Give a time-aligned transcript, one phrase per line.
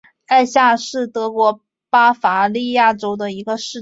[0.25, 3.69] 艾夏是德国巴伐利亚州的一个市镇。